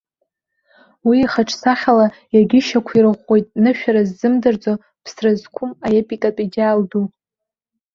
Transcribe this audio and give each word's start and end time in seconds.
Уи 1.07 1.17
ихаҿсахьала 1.23 2.07
иагьышьақәирӷәӷәоит 2.33 3.47
нышәара 3.63 4.01
ззымдырӡо, 4.09 4.73
ԥсра 5.03 5.31
зқәым 5.41 5.71
аепикатә 5.87 6.41
идеал 6.45 6.79
ду. 6.89 7.05